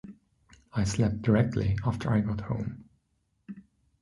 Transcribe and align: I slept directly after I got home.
I 0.73 0.83
slept 0.83 1.21
directly 1.21 1.77
after 1.85 2.09
I 2.11 2.21
got 2.21 2.41
home. 2.41 2.85